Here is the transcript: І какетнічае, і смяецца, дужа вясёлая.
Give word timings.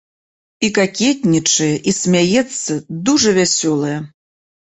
І 0.67 0.69
какетнічае, 0.77 1.69
і 1.91 1.93
смяецца, 1.97 2.73
дужа 3.11 3.35
вясёлая. 3.37 3.93